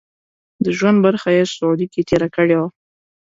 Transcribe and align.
د 0.63 0.65
ژوند 0.77 0.97
برخه 1.05 1.29
یې 1.37 1.43
سعودي 1.53 1.87
کې 1.93 2.01
تېره 2.09 2.27
کړې 2.35 2.55
وه. 2.59 2.67